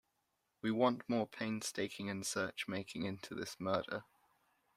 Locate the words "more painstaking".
1.07-2.09